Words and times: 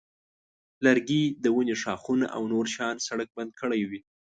لرګي 0.85 1.23
د 1.43 1.45
ونې 1.55 1.75
ښاخونه 1.81 2.25
او 2.35 2.41
نور 2.53 2.65
شیان 2.73 2.95
سړک 3.07 3.29
بند 3.37 3.51
کړی 3.61 3.81
وي. 3.89 3.99